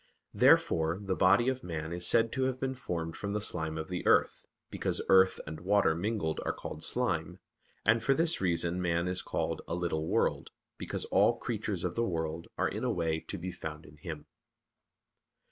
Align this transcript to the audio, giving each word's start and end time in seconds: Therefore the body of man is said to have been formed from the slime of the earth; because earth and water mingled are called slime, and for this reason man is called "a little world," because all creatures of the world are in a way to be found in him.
Therefore 0.33 0.97
the 0.99 1.15
body 1.15 1.47
of 1.47 1.63
man 1.63 1.93
is 1.93 2.07
said 2.07 2.31
to 2.31 2.45
have 2.45 2.59
been 2.59 2.73
formed 2.73 3.15
from 3.15 3.33
the 3.33 3.39
slime 3.39 3.77
of 3.77 3.87
the 3.87 4.03
earth; 4.07 4.47
because 4.71 4.99
earth 5.09 5.39
and 5.45 5.59
water 5.59 5.93
mingled 5.93 6.39
are 6.43 6.53
called 6.53 6.83
slime, 6.83 7.37
and 7.85 8.01
for 8.01 8.15
this 8.15 8.41
reason 8.41 8.81
man 8.81 9.07
is 9.07 9.21
called 9.21 9.61
"a 9.67 9.75
little 9.75 10.07
world," 10.07 10.49
because 10.79 11.05
all 11.11 11.37
creatures 11.37 11.83
of 11.83 11.93
the 11.93 12.03
world 12.03 12.47
are 12.57 12.67
in 12.67 12.83
a 12.83 12.89
way 12.91 13.19
to 13.19 13.37
be 13.37 13.51
found 13.51 13.85
in 13.85 13.97
him. 13.97 14.25